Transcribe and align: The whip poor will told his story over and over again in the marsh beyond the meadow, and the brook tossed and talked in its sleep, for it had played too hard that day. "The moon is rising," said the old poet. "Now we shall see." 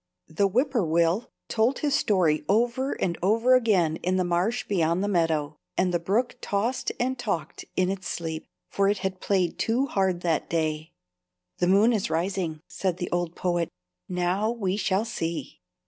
The 0.29 0.47
whip 0.47 0.71
poor 0.71 0.81
will 0.83 1.29
told 1.47 1.77
his 1.77 1.93
story 1.93 2.43
over 2.49 2.93
and 2.93 3.19
over 3.21 3.53
again 3.53 3.97
in 3.97 4.15
the 4.15 4.23
marsh 4.23 4.63
beyond 4.67 5.03
the 5.03 5.07
meadow, 5.07 5.57
and 5.77 5.93
the 5.93 5.99
brook 5.99 6.37
tossed 6.41 6.91
and 6.99 7.19
talked 7.19 7.65
in 7.75 7.91
its 7.91 8.07
sleep, 8.07 8.47
for 8.67 8.89
it 8.89 8.97
had 9.05 9.21
played 9.21 9.59
too 9.59 9.85
hard 9.85 10.21
that 10.21 10.49
day. 10.49 10.93
"The 11.59 11.67
moon 11.67 11.93
is 11.93 12.09
rising," 12.09 12.61
said 12.67 12.97
the 12.97 13.11
old 13.11 13.35
poet. 13.35 13.69
"Now 14.09 14.49
we 14.49 14.75
shall 14.75 15.05
see." 15.05 15.61